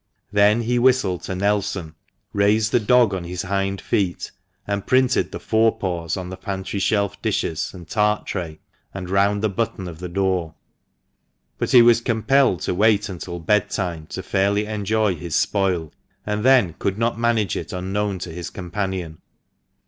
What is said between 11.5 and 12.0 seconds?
But he